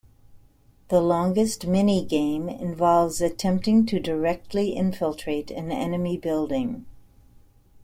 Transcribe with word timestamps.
The 0.87 0.99
longest 0.99 1.67
mini-game 1.67 2.49
involves 2.49 3.21
attempting 3.21 3.85
to 3.85 3.99
directly 3.99 4.75
infiltrate 4.75 5.51
an 5.51 5.71
enemy 5.71 6.17
building. 6.17 6.87